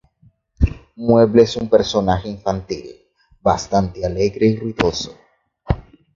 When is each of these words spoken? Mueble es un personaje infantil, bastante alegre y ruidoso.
Mueble 0.95 1.43
es 1.43 1.57
un 1.57 1.69
personaje 1.69 2.27
infantil, 2.27 3.03
bastante 3.39 4.03
alegre 4.03 4.47
y 4.47 4.55
ruidoso. 4.57 5.15